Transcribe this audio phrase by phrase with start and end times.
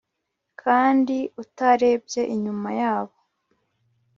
[0.61, 3.17] Kandi utarebye inyuma yabo